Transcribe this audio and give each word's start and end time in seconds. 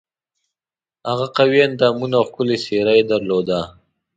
هغه 1.09 1.25
قوي 1.37 1.59
اندامونه 1.67 2.15
او 2.19 2.25
ښکلې 2.29 2.57
څېره 2.63 2.91
یې 2.97 3.03
درلوده. 3.11 3.59